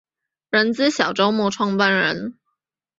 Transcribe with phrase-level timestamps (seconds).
[0.49, 2.39] 人资小周末创办人